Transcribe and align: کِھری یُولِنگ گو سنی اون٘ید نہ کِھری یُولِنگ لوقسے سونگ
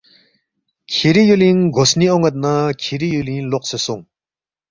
کِھری 0.91 1.23
یُولِنگ 1.27 1.61
گو 1.75 1.83
سنی 1.89 2.07
اون٘ید 2.11 2.35
نہ 2.43 2.53
کِھری 2.81 3.07
یُولِنگ 3.13 3.47
لوقسے 3.51 3.77
سونگ 3.83 4.03